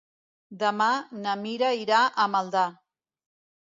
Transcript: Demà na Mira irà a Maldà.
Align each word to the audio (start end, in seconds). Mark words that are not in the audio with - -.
Demà 0.63 0.87
na 1.27 1.37
Mira 1.43 1.71
irà 1.85 2.03
a 2.05 2.29
Maldà. 2.39 2.69